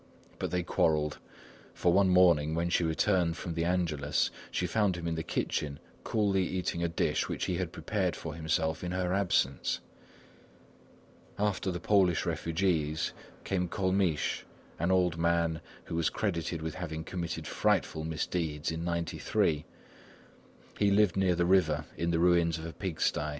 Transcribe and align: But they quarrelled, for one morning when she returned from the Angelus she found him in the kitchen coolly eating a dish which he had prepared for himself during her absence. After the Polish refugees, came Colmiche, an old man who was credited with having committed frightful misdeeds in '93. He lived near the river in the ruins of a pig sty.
But 0.39 0.49
they 0.49 0.63
quarrelled, 0.63 1.19
for 1.75 1.93
one 1.93 2.09
morning 2.09 2.55
when 2.55 2.71
she 2.71 2.83
returned 2.83 3.37
from 3.37 3.53
the 3.53 3.65
Angelus 3.65 4.31
she 4.49 4.65
found 4.65 4.95
him 4.97 5.07
in 5.07 5.13
the 5.13 5.21
kitchen 5.21 5.79
coolly 6.03 6.43
eating 6.43 6.81
a 6.81 6.87
dish 6.89 7.29
which 7.29 7.45
he 7.45 7.57
had 7.57 7.71
prepared 7.71 8.15
for 8.15 8.33
himself 8.33 8.79
during 8.81 8.93
her 8.93 9.13
absence. 9.13 9.79
After 11.37 11.69
the 11.69 11.79
Polish 11.79 12.25
refugees, 12.25 13.13
came 13.43 13.67
Colmiche, 13.69 14.43
an 14.79 14.89
old 14.89 15.19
man 15.19 15.61
who 15.83 15.93
was 15.93 16.09
credited 16.09 16.63
with 16.63 16.73
having 16.73 17.03
committed 17.03 17.45
frightful 17.45 18.03
misdeeds 18.03 18.71
in 18.71 18.83
'93. 18.83 19.65
He 20.79 20.89
lived 20.89 21.15
near 21.15 21.35
the 21.35 21.45
river 21.45 21.85
in 21.95 22.09
the 22.09 22.17
ruins 22.17 22.57
of 22.57 22.65
a 22.65 22.73
pig 22.73 22.99
sty. 22.99 23.29